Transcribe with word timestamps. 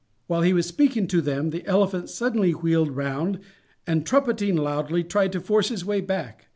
While 0.25 0.41
he 0.41 0.51
was 0.51 0.65
speaking 0.65 1.05
to 1.09 1.21
them 1.21 1.51
the 1.51 1.63
elephant 1.67 2.09
suddenly 2.09 2.53
wheeled 2.53 2.89
round 2.89 3.37
and, 3.85 4.03
trumpeting 4.03 4.55
loudly, 4.57 5.03
tried 5.03 5.31
to 5.33 5.39
force 5.39 5.69
his 5.69 5.85
way 5.85 6.01
back. 6.01 6.47